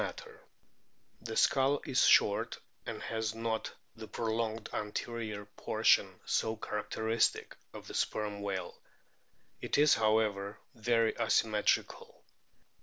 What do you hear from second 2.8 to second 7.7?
and has not the prolonged anterior portion so characteristic